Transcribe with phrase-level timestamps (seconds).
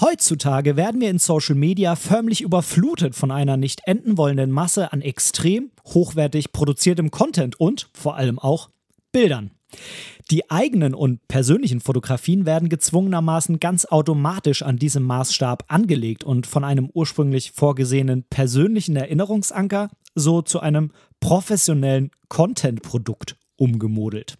[0.00, 5.00] Heutzutage werden wir in Social Media förmlich überflutet von einer nicht enden wollenden Masse an
[5.00, 8.68] extrem hochwertig produziertem Content und vor allem auch
[9.10, 9.52] Bildern.
[10.30, 16.62] Die eigenen und persönlichen Fotografien werden gezwungenermaßen ganz automatisch an diesem Maßstab angelegt und von
[16.62, 24.36] einem ursprünglich vorgesehenen persönlichen Erinnerungsanker so zu einem professionellen Content-Produkt umgemodelt.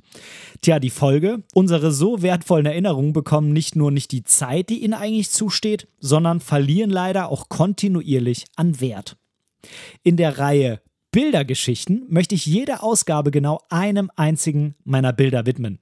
[0.61, 4.95] Tja, die Folge, unsere so wertvollen Erinnerungen bekommen nicht nur nicht die Zeit, die ihnen
[4.95, 9.16] eigentlich zusteht, sondern verlieren leider auch kontinuierlich an Wert.
[10.02, 15.79] In der Reihe Bildergeschichten möchte ich jede Ausgabe genau einem einzigen meiner Bilder widmen.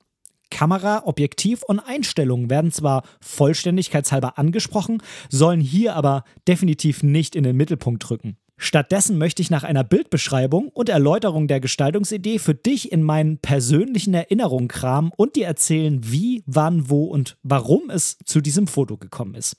[0.51, 7.56] Kamera, Objektiv und Einstellungen werden zwar vollständigkeitshalber angesprochen, sollen hier aber definitiv nicht in den
[7.56, 8.37] Mittelpunkt rücken.
[8.56, 14.14] Stattdessen möchte ich nach einer Bildbeschreibung und Erläuterung der Gestaltungsidee für dich in meinen persönlichen
[14.14, 19.34] Erinnerungen kramen und dir erzählen, wie, wann, wo und warum es zu diesem Foto gekommen
[19.34, 19.56] ist.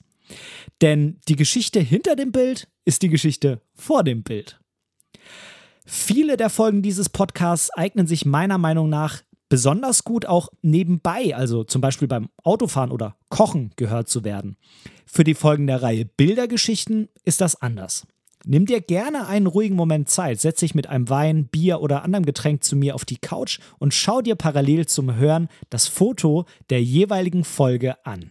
[0.80, 4.60] Denn die Geschichte hinter dem Bild ist die Geschichte vor dem Bild.
[5.84, 11.62] Viele der Folgen dieses Podcasts eignen sich meiner Meinung nach besonders gut auch nebenbei, also
[11.62, 14.56] zum Beispiel beim Autofahren oder Kochen gehört zu werden.
[15.06, 18.06] Für die Folgen der Reihe Bildergeschichten ist das anders.
[18.48, 22.24] Nimm dir gerne einen ruhigen Moment Zeit, setz dich mit einem Wein, Bier oder anderem
[22.24, 26.80] Getränk zu mir auf die Couch und schau dir parallel zum Hören das Foto der
[26.80, 28.30] jeweiligen Folge an.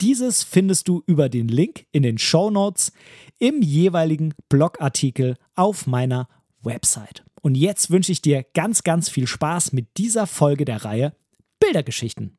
[0.00, 2.92] Dieses findest du über den Link in den Show Notes
[3.38, 6.28] im jeweiligen Blogartikel auf meiner
[6.62, 7.22] Website.
[7.40, 11.14] Und jetzt wünsche ich dir ganz, ganz viel Spaß mit dieser Folge der Reihe
[11.60, 12.38] Bildergeschichten.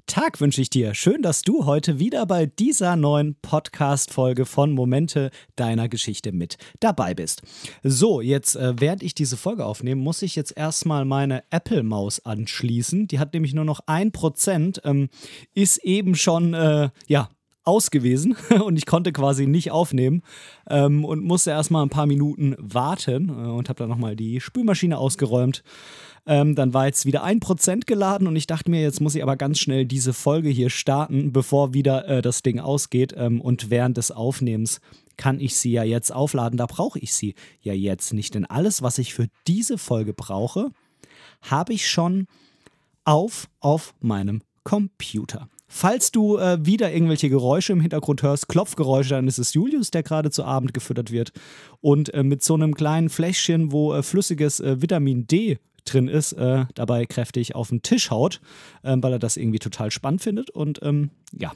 [0.11, 0.93] Tag wünsche ich dir.
[0.93, 7.13] Schön, dass du heute wieder bei dieser neuen Podcast-Folge von Momente deiner Geschichte mit dabei
[7.13, 7.43] bist.
[7.81, 13.07] So, jetzt, äh, während ich diese Folge aufnehme, muss ich jetzt erstmal meine Apple-Maus anschließen.
[13.07, 15.07] Die hat nämlich nur noch ein Prozent, ähm,
[15.53, 17.29] ist eben schon, äh, ja,
[17.63, 18.35] aus gewesen
[18.65, 20.21] und ich konnte quasi nicht aufnehmen
[20.69, 24.97] ähm, und musste erstmal ein paar Minuten warten äh, und habe dann nochmal die Spülmaschine
[24.97, 25.63] ausgeräumt.
[26.25, 29.23] Ähm, dann war jetzt wieder ein Prozent geladen und ich dachte mir, jetzt muss ich
[29.23, 33.13] aber ganz schnell diese Folge hier starten, bevor wieder äh, das Ding ausgeht.
[33.17, 34.81] Ähm, und während des Aufnehmens
[35.17, 36.57] kann ich sie ja jetzt aufladen.
[36.57, 38.35] Da brauche ich sie ja jetzt nicht.
[38.35, 40.71] Denn alles, was ich für diese Folge brauche,
[41.41, 42.27] habe ich schon
[43.03, 45.49] auf auf meinem Computer.
[45.73, 50.03] Falls du äh, wieder irgendwelche Geräusche im Hintergrund hörst, Klopfgeräusche, dann ist es Julius, der
[50.03, 51.31] gerade zu Abend gefüttert wird.
[51.79, 56.33] Und äh, mit so einem kleinen Fläschchen, wo äh, flüssiges äh, Vitamin D drin ist,
[56.33, 58.41] äh, dabei kräftig auf den Tisch haut,
[58.83, 60.49] ähm, weil er das irgendwie total spannend findet.
[60.49, 61.53] Und ähm, ja,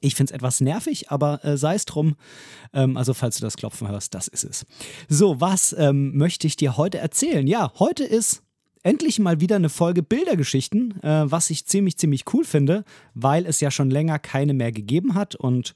[0.00, 2.14] ich finde es etwas nervig, aber äh, sei es drum.
[2.74, 4.66] Ähm, also, falls du das Klopfen hörst, das ist es.
[5.08, 7.46] So, was ähm, möchte ich dir heute erzählen?
[7.46, 8.42] Ja, heute ist
[8.82, 12.84] endlich mal wieder eine Folge Bildergeschichten, äh, was ich ziemlich, ziemlich cool finde,
[13.14, 15.74] weil es ja schon länger keine mehr gegeben hat und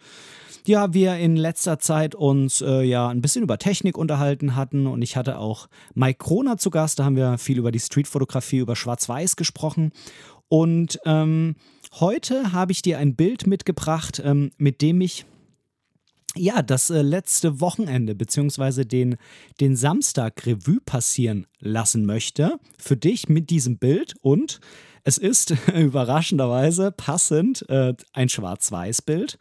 [0.64, 5.02] ja, wir in letzter Zeit uns äh, ja ein bisschen über Technik unterhalten hatten und
[5.02, 8.76] ich hatte auch Mike Kroner zu Gast, da haben wir viel über die Streetfotografie, über
[8.76, 9.90] Schwarz-Weiß gesprochen
[10.48, 11.56] und ähm,
[11.98, 15.26] heute habe ich dir ein Bild mitgebracht, ähm, mit dem ich
[16.36, 18.84] ja, das äh, letzte Wochenende bzw.
[18.84, 19.16] Den,
[19.60, 24.60] den Samstag Revue passieren lassen möchte für dich mit diesem Bild und
[25.04, 29.38] es ist überraschenderweise passend äh, ein Schwarz-Weiß-Bild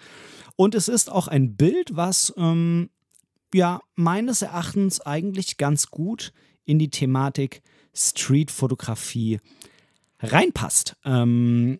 [0.55, 2.89] und es ist auch ein Bild, was ähm,
[3.53, 6.33] ja meines Erachtens eigentlich ganz gut
[6.65, 7.61] in die Thematik
[7.93, 9.39] Street-Fotografie
[10.19, 10.95] reinpasst.
[11.03, 11.79] Ähm,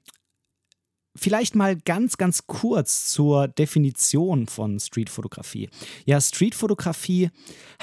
[1.13, 5.69] Vielleicht mal ganz, ganz kurz zur Definition von Streetfotografie.
[6.05, 7.31] Ja, Streetfotografie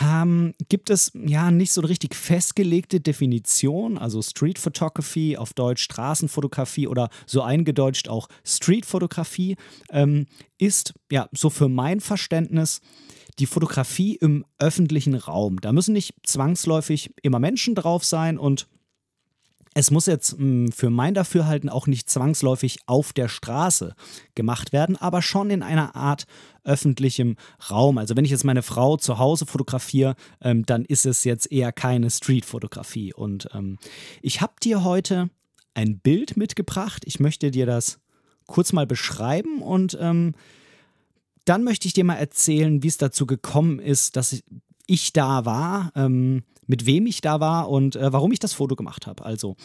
[0.01, 3.99] ähm, gibt es ja nicht so eine richtig festgelegte Definition.
[3.99, 9.57] Also Street Photography, auf Deutsch Straßenfotografie oder so eingedeutscht auch Streetfotografie,
[9.91, 10.27] ähm,
[10.57, 12.81] ist ja so für mein Verständnis
[13.39, 15.61] die Fotografie im öffentlichen Raum.
[15.61, 18.69] Da müssen nicht zwangsläufig immer Menschen drauf sein und
[19.79, 23.95] es muss jetzt mh, hm, für mein Dafürhalten auch nicht zwangsläufig auf der Straße
[24.35, 26.25] gemacht werden, aber schon in einer Art
[26.65, 27.37] öffentlichem
[27.71, 27.97] Raum.
[27.97, 31.71] Also wenn ich jetzt meine Frau zu Hause fotografiere, ähm, dann ist es jetzt eher
[31.71, 33.15] keine Street-Fotografie.
[33.15, 33.79] Und ähm,
[34.21, 35.31] ich habe dir heute
[35.75, 37.05] ein Bild mitgebracht.
[37.07, 38.01] Ich möchte dir das
[38.49, 40.35] kurz mal beschreiben und ähm,
[41.45, 44.43] dann möchte ich dir mal erzählen, wie es dazu gekommen ist, dass ich,
[44.89, 48.77] ich da war, ähm, mit wem ich da war und äh, warum ich das Foto
[48.77, 49.25] gemacht habe.
[49.25, 49.57] Also,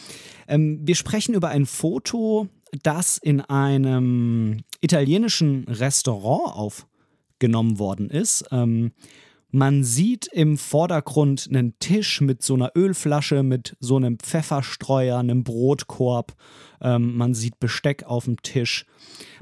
[0.48, 2.48] ähm, wir sprechen über ein Foto,
[2.82, 8.46] das in einem italienischen Restaurant aufgenommen worden ist.
[8.50, 8.92] Ähm,
[9.50, 15.44] man sieht im Vordergrund einen Tisch mit so einer Ölflasche, mit so einem Pfefferstreuer, einem
[15.44, 16.34] Brotkorb.
[16.80, 18.84] Ähm, man sieht Besteck auf dem Tisch.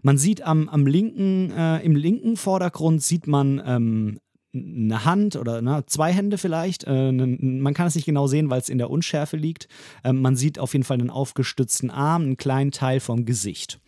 [0.03, 4.19] Man sieht am, am linken, äh, im linken Vordergrund sieht man ähm,
[4.55, 6.85] eine Hand oder na, zwei Hände vielleicht.
[6.85, 9.69] Äh, man kann es nicht genau sehen, weil es in der Unschärfe liegt.
[10.05, 13.81] Ähm, man sieht auf jeden Fall einen aufgestützten Arm, einen kleinen Teil vom Gesicht.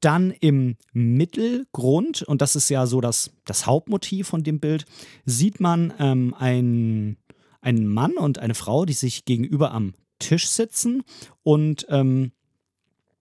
[0.00, 4.86] Dann im Mittelgrund, und das ist ja so das, das Hauptmotiv von dem Bild,
[5.24, 7.18] sieht man ähm, ein,
[7.60, 11.02] einen Mann und eine Frau, die sich gegenüber am Tisch sitzen
[11.42, 12.32] und ähm,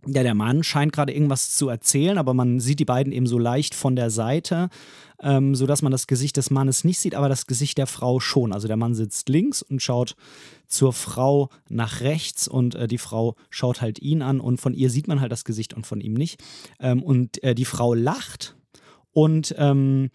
[0.08, 3.38] ja, der Mann scheint gerade irgendwas zu erzählen, aber man sieht die beiden eben so
[3.38, 4.70] leicht von der Seite,
[5.22, 8.52] ähm, sodass man das Gesicht des Mannes nicht sieht, aber das Gesicht der Frau schon.
[8.52, 10.16] Also der Mann sitzt links und schaut
[10.68, 14.90] zur Frau nach rechts und äh, die Frau schaut halt ihn an und von ihr
[14.90, 16.42] sieht man halt das Gesicht und von ihm nicht.
[16.80, 18.56] Ähm, und äh, die Frau lacht
[19.12, 20.10] und ähm,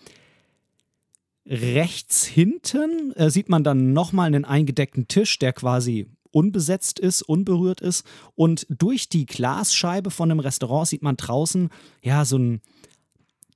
[1.47, 7.81] rechts hinten äh, sieht man dann nochmal einen eingedeckten Tisch, der quasi unbesetzt ist, unberührt
[7.81, 8.07] ist.
[8.35, 11.71] Und durch die Glasscheibe von dem Restaurant sieht man draußen
[12.03, 12.61] ja so ein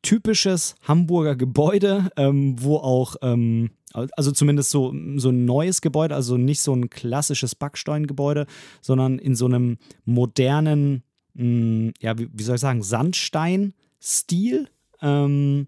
[0.00, 6.38] typisches Hamburger Gebäude, ähm, wo auch, ähm, also zumindest so, so ein neues Gebäude, also
[6.38, 8.46] nicht so ein klassisches Backsteingebäude,
[8.80, 9.76] sondern in so einem
[10.06, 11.02] modernen,
[11.34, 14.68] mh, hm, ja, wie, wie, soll ich sagen, Sandstein-Stil.
[15.02, 15.66] Ähm,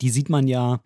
[0.00, 0.80] die sieht man ja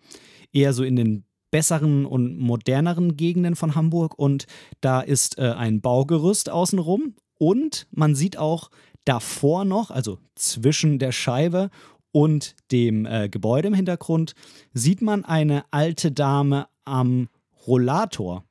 [0.53, 4.17] eher so in den besseren und moderneren Gegenden von Hamburg.
[4.17, 4.45] Und
[4.81, 7.15] da ist äh, ein Baugerüst außenrum.
[7.37, 8.69] Und man sieht auch
[9.05, 11.69] davor noch, also zwischen der Scheibe
[12.11, 14.33] und dem äh, Gebäude im Hintergrund,
[14.73, 17.29] sieht man eine alte Dame am
[17.67, 18.43] Rollator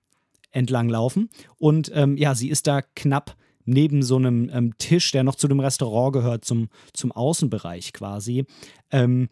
[0.50, 1.29] entlanglaufen
[1.59, 5.47] und ähm, ja, sie ist da knapp neben so einem ähm, Tisch, der noch zu
[5.47, 8.47] dem Restaurant gehört, zum, zum Außenbereich quasi.
[8.91, 9.29] Ähm,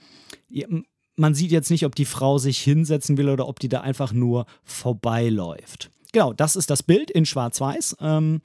[1.17, 4.13] man sieht jetzt nicht, ob die Frau sich hinsetzen will oder ob die da einfach
[4.13, 5.91] nur vorbeiläuft.
[6.13, 7.97] Genau, das ist das Bild in Schwarz-Weiß.
[8.01, 8.41] Ähm,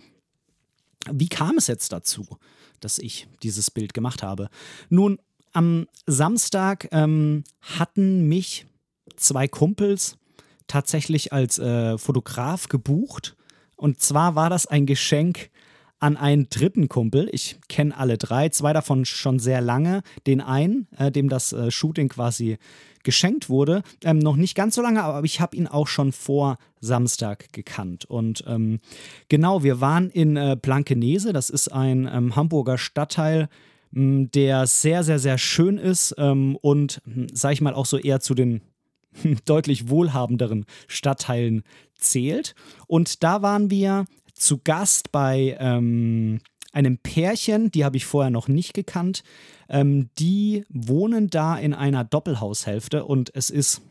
[1.12, 2.26] wie kam es jetzt dazu,
[2.80, 4.50] dass ich dieses Bild gemacht habe?
[4.90, 5.20] Nun,
[5.54, 8.66] am Samstag ähm, hatten mich
[9.18, 10.18] zwei Kumpels
[10.68, 13.36] tatsächlich als äh, Fotograf gebucht.
[13.76, 15.50] Und zwar war das ein Geschenk
[16.02, 17.30] an einen dritten Kumpel.
[17.32, 20.02] Ich kenne alle drei, zwei davon schon sehr lange.
[20.26, 22.58] Den einen, äh, dem das äh, Shooting quasi
[23.04, 26.58] geschenkt wurde, ähm, noch nicht ganz so lange, aber ich habe ihn auch schon vor
[26.80, 28.06] Samstag gekannt.
[28.06, 28.80] Und ähm,
[29.30, 33.48] genau, wir waren in äh, Blankenese, das ist ein ähm, Hamburger Stadtteil,
[33.92, 37.98] mh, der sehr, sehr, sehr schön ist ähm, und, hm, sag ich mal, auch so
[37.98, 38.62] eher zu den
[39.46, 41.64] deutlich wohlhabenderen Stadtteilen
[41.96, 42.56] zählt.
[42.88, 44.06] Und da waren wir
[44.42, 46.40] zu Gast bei ähm,
[46.74, 49.24] einem Pärchen, die habe ich vorher noch nicht gekannt.
[49.70, 53.82] Ähm, die wohnen da in einer Doppelhaushälfte und es ist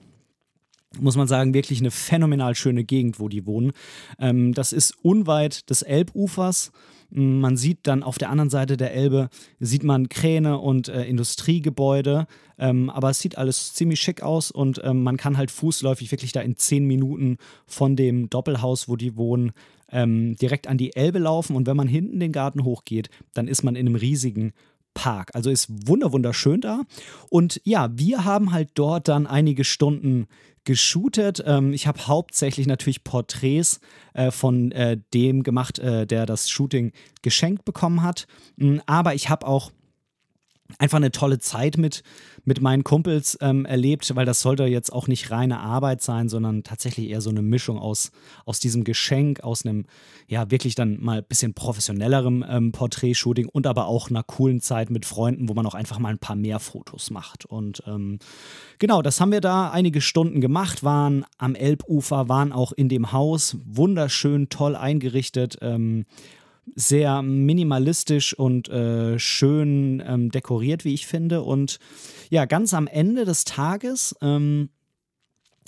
[0.98, 3.70] muss man sagen, wirklich eine phänomenal schöne Gegend, wo die wohnen.
[4.18, 6.72] Ähm, das ist unweit des Elbufers.
[7.10, 12.26] Man sieht dann auf der anderen Seite der Elbe, sieht man Kräne und äh, Industriegebäude,
[12.56, 16.30] ähm, aber es sieht alles ziemlich schick aus und ähm, man kann halt fußläufig wirklich
[16.30, 19.52] da in zehn Minuten von dem Doppelhaus, wo die wohnen,
[19.92, 23.62] ähm, direkt an die Elbe laufen und wenn man hinten den Garten hochgeht, dann ist
[23.62, 24.52] man in einem riesigen
[24.94, 25.30] Park.
[25.34, 26.82] Also ist wunderschön da.
[27.28, 30.26] Und ja, wir haben halt dort dann einige Stunden
[30.64, 31.42] geshootet.
[31.46, 33.80] Ähm, ich habe hauptsächlich natürlich Porträts
[34.14, 36.92] äh, von äh, dem gemacht, äh, der das Shooting
[37.22, 38.26] geschenkt bekommen hat.
[38.56, 39.70] Mm, aber ich habe auch
[40.78, 42.02] einfach eine tolle Zeit mit,
[42.44, 46.62] mit meinen Kumpels ähm, erlebt, weil das sollte jetzt auch nicht reine Arbeit sein, sondern
[46.62, 48.10] tatsächlich eher so eine Mischung aus,
[48.44, 49.86] aus diesem Geschenk, aus einem,
[50.26, 54.90] ja, wirklich dann mal ein bisschen professionellerem ähm, Porträtshooting und aber auch einer coolen Zeit
[54.90, 57.44] mit Freunden, wo man auch einfach mal ein paar mehr Fotos macht.
[57.46, 58.18] Und ähm,
[58.78, 63.12] genau, das haben wir da einige Stunden gemacht, waren am Elbufer, waren auch in dem
[63.12, 65.58] Haus, wunderschön, toll eingerichtet.
[65.60, 66.06] Ähm,
[66.74, 71.42] sehr minimalistisch und äh, schön ähm, dekoriert, wie ich finde.
[71.42, 71.78] Und
[72.30, 74.70] ja, ganz am Ende des Tages ähm,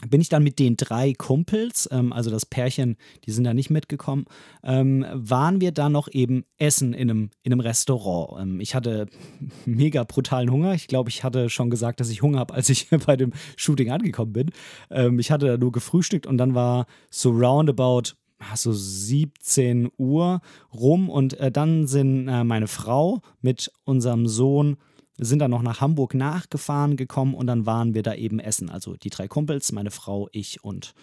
[0.09, 3.71] bin ich dann mit den drei Kumpels, ähm, also das Pärchen, die sind da nicht
[3.71, 4.25] mitgekommen,
[4.65, 8.41] ähm, waren wir dann noch eben essen in einem, in einem Restaurant.
[8.43, 9.07] Ähm, ich hatte
[9.65, 10.75] mega brutalen Hunger.
[10.75, 13.91] Ich glaube, ich hatte schon gesagt, dass ich Hunger habe, als ich bei dem Shooting
[13.91, 14.51] angekommen bin.
[14.91, 18.15] Ähm, ich hatte da nur gefrühstückt und dann war so roundabout
[18.55, 20.41] so 17 Uhr
[20.73, 24.77] rum und äh, dann sind äh, meine Frau mit unserem Sohn
[25.19, 28.71] sind dann noch nach Hamburg nachgefahren gekommen und dann waren wir da eben essen.
[28.71, 30.95] Also die drei Kumpels, meine Frau, ich und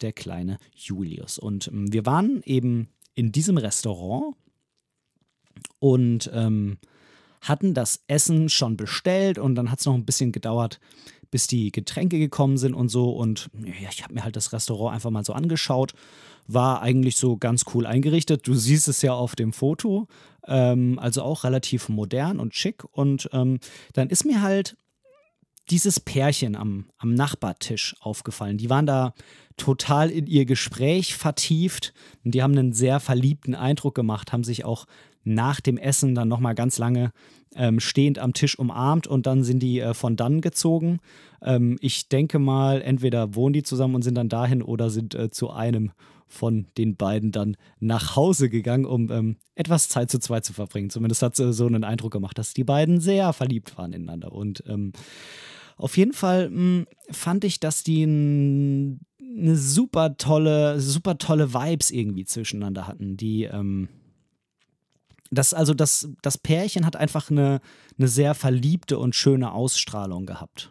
[0.00, 1.38] der kleine Julius.
[1.38, 4.36] Und ähm, wir waren eben in diesem Restaurant
[5.78, 6.78] und ähm,
[7.48, 10.80] hatten das Essen schon bestellt und dann hat es noch ein bisschen gedauert,
[11.30, 13.10] bis die Getränke gekommen sind und so.
[13.10, 15.92] Und ja, ich habe mir halt das Restaurant einfach mal so angeschaut.
[16.46, 18.46] War eigentlich so ganz cool eingerichtet.
[18.46, 20.06] Du siehst es ja auf dem Foto.
[20.46, 22.84] Ähm, also auch relativ modern und schick.
[22.92, 23.58] Und ähm,
[23.94, 24.76] dann ist mir halt
[25.70, 28.56] dieses Pärchen am, am Nachbartisch aufgefallen.
[28.56, 29.14] Die waren da
[29.56, 31.92] total in ihr Gespräch vertieft
[32.24, 34.86] und die haben einen sehr verliebten Eindruck gemacht, haben sich auch
[35.26, 37.12] nach dem Essen dann nochmal ganz lange
[37.54, 41.00] ähm, stehend am Tisch umarmt und dann sind die äh, von dann gezogen.
[41.42, 45.30] Ähm, ich denke mal, entweder wohnen die zusammen und sind dann dahin oder sind äh,
[45.30, 45.92] zu einem
[46.28, 50.90] von den beiden dann nach Hause gegangen, um ähm, etwas Zeit zu zweit zu verbringen.
[50.90, 54.32] Zumindest hat es äh, so einen Eindruck gemacht, dass die beiden sehr verliebt waren ineinander.
[54.32, 54.92] Und ähm,
[55.76, 61.90] auf jeden Fall mh, hm, fand ich, dass die eine super tolle, super tolle Vibes
[61.90, 63.16] irgendwie zwischeneinander hatten.
[63.16, 63.88] Die, ähm,
[65.30, 67.60] das, also das, das Pärchen hat einfach eine,
[67.98, 70.70] eine sehr verliebte und schöne Ausstrahlung gehabt.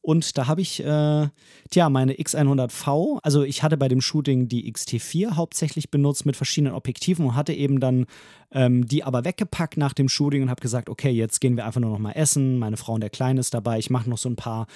[0.00, 1.28] Und da habe ich, äh,
[1.70, 6.74] tja, meine X100V, also ich hatte bei dem Shooting die XT4 hauptsächlich benutzt mit verschiedenen
[6.74, 8.06] Objektiven und hatte eben dann
[8.52, 11.80] ähm, die aber weggepackt nach dem Shooting und habe gesagt, okay, jetzt gehen wir einfach
[11.80, 12.58] nur noch mal essen.
[12.58, 13.78] Meine Frau und der Kleine ist dabei.
[13.78, 14.66] Ich mache noch so ein paar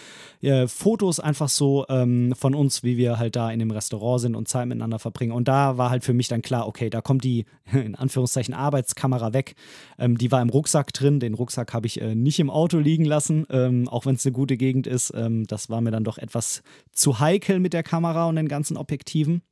[0.40, 4.36] äh, Fotos einfach so ähm, von uns, wie wir halt da in dem Restaurant sind
[4.36, 5.32] und Zeit miteinander verbringen.
[5.32, 9.32] Und da war halt für mich dann klar, okay, da kommt die in Anführungszeichen Arbeitskamera
[9.32, 9.54] weg.
[9.98, 11.20] Ähm, die war im Rucksack drin.
[11.20, 14.32] Den Rucksack habe ich äh, nicht im Auto liegen lassen, ähm, auch wenn es eine
[14.32, 15.12] gute Gegend ist.
[15.14, 16.62] Ähm, das war mir dann doch etwas
[16.92, 19.42] zu heikel mit der Kamera und den ganzen Objektiven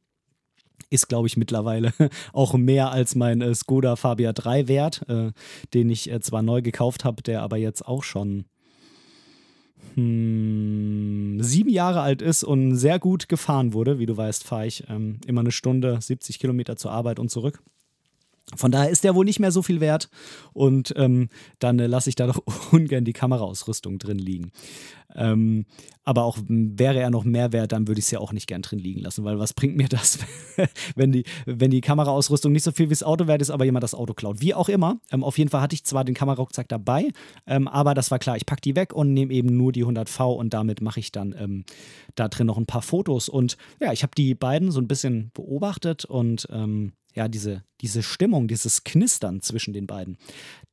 [0.90, 1.92] ist, glaube ich, mittlerweile
[2.32, 5.32] auch mehr als mein äh, Skoda Fabia 3 wert, äh,
[5.72, 8.44] den ich äh, zwar neu gekauft habe, der aber jetzt auch schon
[9.94, 13.98] hm, sieben Jahre alt ist und sehr gut gefahren wurde.
[13.98, 17.62] Wie du weißt, fahre ich ähm, immer eine Stunde, 70 Kilometer zur Arbeit und zurück.
[18.56, 20.08] Von daher ist der wohl nicht mehr so viel wert
[20.52, 21.28] und ähm,
[21.60, 22.42] dann äh, lasse ich da doch
[22.72, 24.50] ungern die Kameraausrüstung drin liegen.
[25.14, 25.66] Ähm,
[26.04, 28.62] aber auch wäre er noch mehr wert, dann würde ich es ja auch nicht gern
[28.62, 30.18] drin liegen lassen, weil was bringt mir das,
[30.96, 33.82] wenn die, wenn die Kameraausrüstung nicht so viel wie das Auto wert ist, aber jemand
[33.82, 34.40] das Auto klaut.
[34.40, 35.00] Wie auch immer.
[35.10, 37.10] Ähm, auf jeden Fall hatte ich zwar den Kamerarucksack dabei,
[37.46, 40.34] ähm, aber das war klar, ich packe die weg und nehme eben nur die 100V
[40.34, 41.64] und damit mache ich dann ähm,
[42.14, 43.28] da drin noch ein paar Fotos.
[43.28, 48.02] Und ja, ich habe die beiden so ein bisschen beobachtet und ähm, ja, diese, diese
[48.02, 50.16] Stimmung, dieses Knistern zwischen den beiden,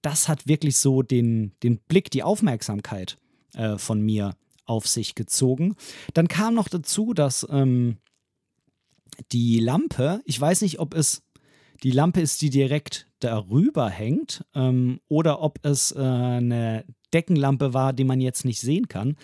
[0.02, 3.18] das hat wirklich so den, den Blick, die Aufmerksamkeit
[3.58, 4.36] äh, von mir
[4.66, 5.76] auf sich gezogen.
[6.14, 7.98] Dann kam noch dazu, dass ähm,
[9.32, 11.24] die Lampe, ich weiß nicht, ob es
[11.84, 17.94] die Lampe ist, die direkt darüber hängt, ähm, oder ob es äh, eine Deckenlampe war,
[17.94, 19.16] die man jetzt nicht sehen kann.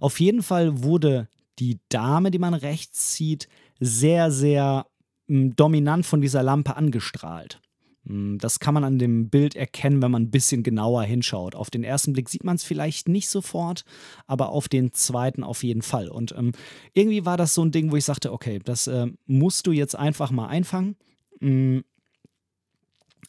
[0.00, 3.48] Auf jeden Fall wurde die Dame, die man rechts sieht,
[3.80, 4.86] sehr, sehr
[5.26, 7.60] dominant von dieser Lampe angestrahlt.
[8.04, 11.54] Das kann man an dem Bild erkennen, wenn man ein bisschen genauer hinschaut.
[11.54, 13.84] Auf den ersten Blick sieht man es vielleicht nicht sofort,
[14.26, 16.08] aber auf den zweiten auf jeden Fall.
[16.08, 16.50] Und ähm,
[16.94, 19.94] irgendwie war das so ein Ding, wo ich sagte, okay, das äh, musst du jetzt
[19.94, 20.96] einfach mal einfangen.
[21.38, 21.84] Mhm.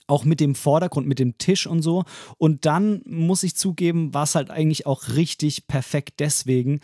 [0.08, 2.04] Auch mit dem Vordergrund, mit dem Tisch und so.
[2.38, 6.80] Und dann muss ich zugeben, war es halt eigentlich auch richtig perfekt deswegen,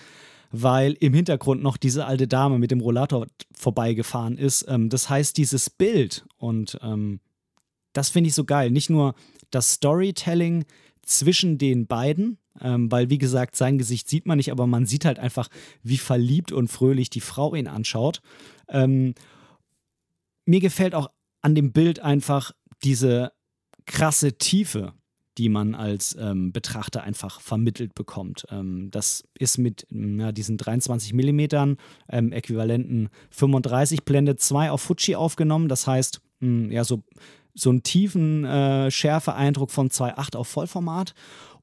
[0.51, 4.65] weil im Hintergrund noch diese alte Dame mit dem Rollator vorbeigefahren ist.
[4.67, 7.19] Ähm, das heißt, dieses Bild und ähm,
[7.93, 8.72] das finde ich so geil.
[8.72, 9.15] Nicht nur
[9.51, 10.65] das Storytelling
[11.01, 15.05] zwischen den beiden, ähm, weil wie gesagt, sein Gesicht sieht man nicht, aber man sieht
[15.05, 15.50] halt einfach,
[15.81, 18.22] wie verliebt und fröhlich die Frau ihn anschaut.
[18.67, 19.13] Ähm,
[20.46, 21.10] mir gefällt auch
[21.41, 22.51] an dem Bild einfach
[22.84, 23.31] diese
[23.86, 24.93] krasse Tiefe,
[25.38, 28.46] die man als ähm, Betrachter einfach vermittelt bekommt.
[28.51, 31.77] Ähm, das ist mit ja, diesen 23 Millimetern
[32.10, 35.69] ähm, äquivalenten 35 Blende 2 auf Fuji aufgenommen.
[35.69, 37.03] Das heißt, mh, hm, ja, so,
[37.53, 41.13] so einen tiefen äh, Schärfe-Eindruck von 2.8 auf Vollformat.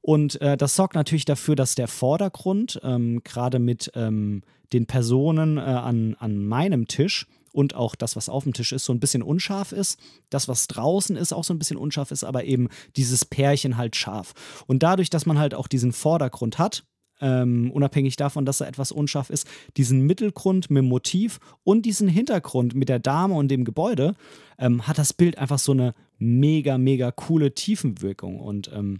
[0.01, 5.57] Und äh, das sorgt natürlich dafür, dass der Vordergrund, ähm, gerade mit ähm, den Personen
[5.57, 7.27] äh, an, an meinem Tisch,
[7.57, 9.99] und auch das, was auf dem Tisch ist, so ein bisschen unscharf ist.
[10.29, 13.95] Das, was draußen ist, auch so ein bisschen unscharf ist, aber eben dieses Pärchen halt
[13.95, 14.35] scharf.
[14.67, 16.83] Und dadurch, dass man halt auch diesen Vordergrund hat,
[17.21, 22.07] ähm, unabhängig davon, dass er etwas unscharf ist, diesen Mittelgrund mit dem Motiv und diesen
[22.07, 24.15] Hintergrund mit der Dame und dem Gebäude,
[24.57, 28.39] ähm, hat das Bild einfach so eine mega, mega coole Tiefenwirkung.
[28.39, 28.99] Und ähm,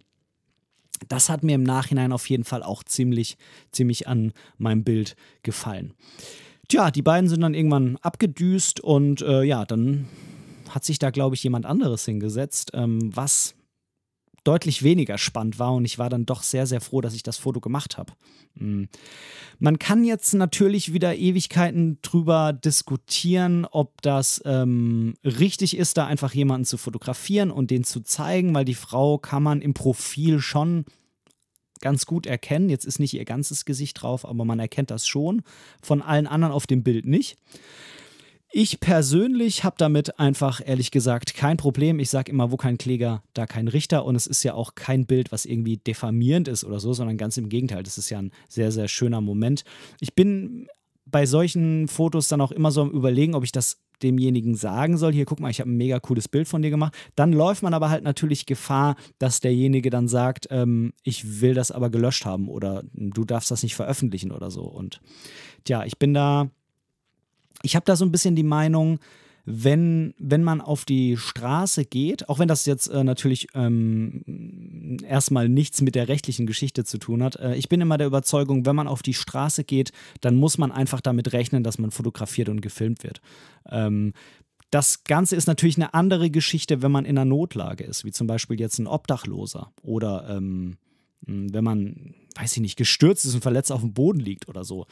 [1.07, 3.37] das hat mir im Nachhinein auf jeden Fall auch ziemlich,
[3.71, 5.93] ziemlich an meinem Bild gefallen.
[6.67, 10.07] tja, die beiden sind dann irgendwann abgedüst und äh, ja, dann
[10.69, 13.55] hat sich da, glaube ich, jemand anderes hingesetzt, ähm, was
[14.47, 17.37] deutlich weniger spannend war und ich war dann doch sehr, sehr froh, dass ich das
[17.37, 18.13] Foto gemacht habe.
[18.55, 18.87] Mhm.
[19.59, 26.33] Man kann jetzt natürlich wieder Ewigkeiten drüber diskutieren, ob das ähm, richtig ist, da einfach
[26.33, 30.85] jemanden zu fotografieren und den zu zeigen, weil die Frau kann man im Profil schon
[31.81, 32.69] ganz gut erkennen.
[32.69, 35.41] Jetzt ist nicht ihr ganzes Gesicht drauf, aber man erkennt das schon.
[35.81, 37.37] Von allen anderen auf dem Bild nicht.
[38.49, 41.99] Ich persönlich habe damit einfach, ehrlich gesagt, kein Problem.
[41.99, 44.05] Ich sage immer, wo kein Kläger, da kein Richter.
[44.05, 47.37] Und es ist ja auch kein Bild, was irgendwie diffamierend ist oder so, sondern ganz
[47.37, 47.83] im Gegenteil.
[47.83, 49.63] Das ist ja ein sehr, sehr schöner Moment.
[49.99, 50.67] Ich bin
[51.05, 55.11] bei solchen Fotos dann auch immer so am Überlegen, ob ich das demjenigen sagen soll,
[55.11, 56.93] hier guck mal, ich habe ein mega cooles Bild von dir gemacht.
[57.15, 61.71] Dann läuft man aber halt natürlich Gefahr, dass derjenige dann sagt, ähm, ich will das
[61.71, 64.61] aber gelöscht haben oder du darfst das nicht veröffentlichen oder so.
[64.63, 65.01] Und
[65.65, 66.49] tja, ich bin da
[67.63, 68.99] ich habe da so ein bisschen die Meinung,
[69.49, 75.47] wenn, wenn man auf die Straße geht, auch wenn das jetzt äh, natürlich ähm, erstmal
[75.47, 78.75] nichts mit der rechtlichen Geschichte zu tun hat, äh, ich bin immer der Überzeugung, wenn
[78.75, 82.59] man auf die Straße geht, dann muss man einfach damit rechnen, dass man fotografiert und
[82.59, 83.21] gefilmt wird.
[83.69, 84.11] Ähm,
[84.69, 88.27] das Ganze ist natürlich eine andere Geschichte, wenn man in einer Notlage ist, wie zum
[88.27, 90.75] Beispiel jetzt ein Obdachloser oder ähm,
[91.21, 94.87] wenn man, weiß ich nicht, gestürzt ist und verletzt auf dem Boden liegt oder so.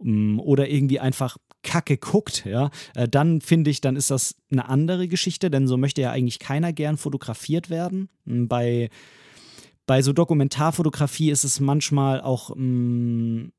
[0.00, 4.68] Mm, oder irgendwie einfach kacke guckt, ja, äh, dann finde ich, dann ist das eine
[4.68, 8.08] andere Geschichte, denn so möchte ja eigentlich keiner gern fotografiert werden.
[8.24, 8.90] Mm, bei,
[9.86, 13.52] bei so Dokumentarfotografie ist es manchmal auch mh, mm,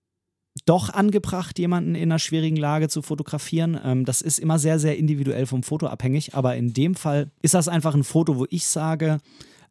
[0.65, 3.79] doch angebracht, jemanden in einer schwierigen Lage zu fotografieren.
[3.83, 7.53] Ähm, das ist immer sehr, sehr individuell vom Foto abhängig, aber in dem Fall ist
[7.53, 9.19] das einfach ein Foto, wo ich sage,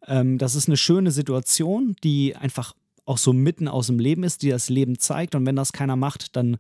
[0.07, 2.75] ähm, das ist eine schöne Situation, die einfach
[3.09, 5.35] auch so mitten aus dem Leben ist, die das Leben zeigt.
[5.35, 6.59] Und wenn das keiner macht, dann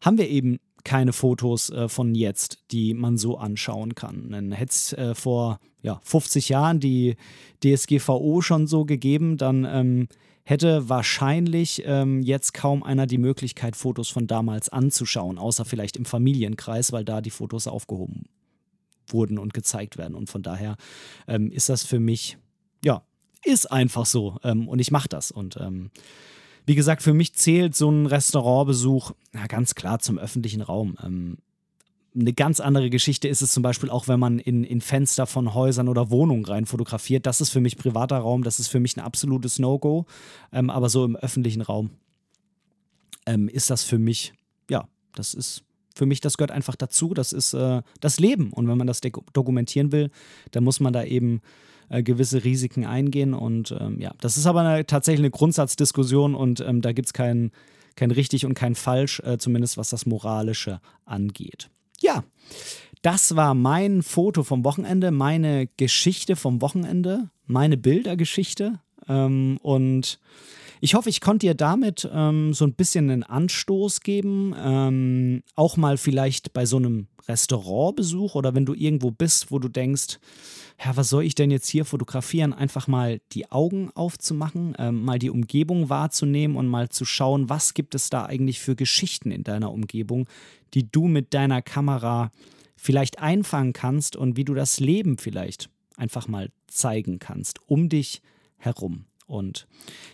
[0.00, 4.30] haben wir eben keine Fotos äh, von jetzt, die man so anschauen kann.
[4.30, 7.16] Dann hätte es äh, vor ja, 50 Jahren die
[7.62, 10.08] DSGVO schon so gegeben, dann ähm,
[10.44, 16.04] hätte wahrscheinlich ähm, jetzt kaum einer die Möglichkeit, Fotos von damals anzuschauen, außer vielleicht im
[16.04, 18.24] Familienkreis, weil da die Fotos aufgehoben
[19.08, 20.14] wurden und gezeigt werden.
[20.14, 20.76] Und von daher
[21.26, 22.38] ähm, ist das für mich,
[22.84, 23.02] ja,
[23.44, 24.38] ist einfach so.
[24.42, 25.30] Ähm, und ich mache das.
[25.30, 25.90] Und ähm,
[26.66, 30.96] wie gesagt, für mich zählt so ein Restaurantbesuch ja, ganz klar zum öffentlichen Raum.
[31.02, 31.38] Ähm,
[32.14, 35.54] eine ganz andere Geschichte ist es zum Beispiel auch, wenn man in, in Fenster von
[35.54, 37.26] Häusern oder Wohnungen rein fotografiert.
[37.26, 40.06] Das ist für mich privater Raum, das ist für mich ein absolutes No-Go.
[40.52, 41.90] Ähm, aber so im öffentlichen Raum
[43.26, 44.32] ähm, ist das für mich,
[44.70, 47.12] ja, das ist für mich, das gehört einfach dazu.
[47.12, 48.52] Das ist äh, das Leben.
[48.52, 49.00] Und wenn man das
[49.32, 50.10] dokumentieren will,
[50.52, 51.40] dann muss man da eben
[51.88, 53.34] äh, gewisse Risiken eingehen.
[53.34, 57.12] Und ähm, ja, das ist aber eine, tatsächlich eine Grundsatzdiskussion und ähm, da gibt es
[57.12, 57.50] kein,
[57.96, 61.70] kein richtig und kein falsch, äh, zumindest was das Moralische angeht.
[62.00, 62.24] Ja,
[63.02, 68.80] das war mein Foto vom Wochenende, meine Geschichte vom Wochenende, meine Bildergeschichte.
[69.08, 70.18] Ähm, und
[70.80, 75.76] ich hoffe, ich konnte dir damit ähm, so ein bisschen einen Anstoß geben, ähm, auch
[75.76, 80.18] mal vielleicht bei so einem Restaurantbesuch oder wenn du irgendwo bist, wo du denkst,
[80.82, 82.52] ja, was soll ich denn jetzt hier fotografieren?
[82.52, 87.74] Einfach mal die Augen aufzumachen, ähm, mal die Umgebung wahrzunehmen und mal zu schauen, was
[87.74, 90.28] gibt es da eigentlich für Geschichten in deiner Umgebung,
[90.74, 92.30] die du mit deiner Kamera
[92.76, 98.22] vielleicht einfangen kannst und wie du das Leben vielleicht einfach mal zeigen kannst, um dich
[98.56, 99.06] herum.
[99.26, 99.66] Und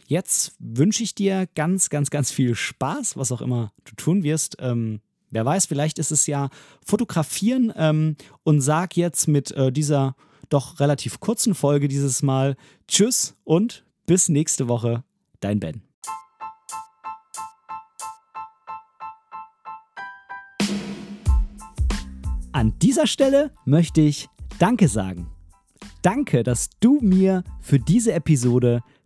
[0.06, 4.56] jetzt wünsche ich dir ganz, ganz, ganz viel Spaß, was auch immer du tun wirst.
[4.60, 5.00] Ähm,
[5.30, 6.48] wer weiß, vielleicht ist es ja
[6.84, 10.16] Fotografieren ähm, und sag jetzt mit äh, dieser
[10.48, 12.56] doch relativ kurzen Folge dieses Mal
[12.88, 15.04] Tschüss und bis nächste Woche.
[15.40, 15.82] Dein Ben.
[22.52, 24.28] An dieser Stelle möchte ich
[24.58, 25.30] Danke sagen.
[26.02, 28.82] Danke, dass du mir für diese Episode